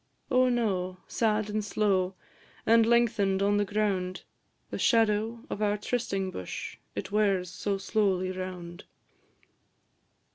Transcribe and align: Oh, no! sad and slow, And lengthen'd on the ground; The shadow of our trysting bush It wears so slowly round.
Oh, 0.31 0.49
no! 0.49 0.97
sad 1.07 1.47
and 1.47 1.63
slow, 1.63 2.15
And 2.65 2.87
lengthen'd 2.87 3.43
on 3.43 3.57
the 3.57 3.65
ground; 3.65 4.23
The 4.71 4.79
shadow 4.79 5.45
of 5.47 5.61
our 5.61 5.77
trysting 5.77 6.31
bush 6.31 6.77
It 6.95 7.11
wears 7.11 7.51
so 7.51 7.77
slowly 7.77 8.31
round. 8.31 8.85